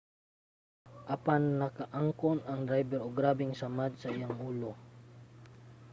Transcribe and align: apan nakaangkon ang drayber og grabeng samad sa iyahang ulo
apan 1.15 1.43
nakaangkon 1.59 2.37
ang 2.49 2.59
drayber 2.69 2.99
og 3.05 3.15
grabeng 3.19 3.53
samad 3.61 3.91
sa 3.97 4.07
iyahang 4.15 4.41
ulo 4.51 4.71